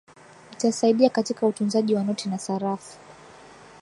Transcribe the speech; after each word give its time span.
itasaidia 0.53 1.09
katika 1.09 1.47
utunzaji 1.47 1.95
wa 1.95 2.03
noti 2.03 2.29
na 2.29 2.37
sarafu 2.39 2.97